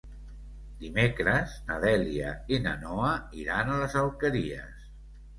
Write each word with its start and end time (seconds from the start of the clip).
Dimecres 0.83 1.51
na 1.67 1.75
Dèlia 1.83 2.31
i 2.57 2.59
na 2.67 2.73
Noa 2.85 3.11
iran 3.43 3.69
a 3.69 3.77
les 3.83 3.93
Alqueries. 4.05 4.89